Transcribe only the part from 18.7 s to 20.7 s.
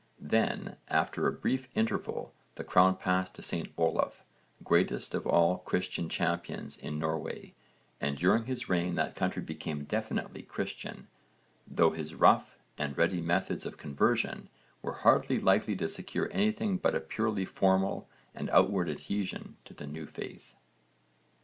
adhesion to the new faith.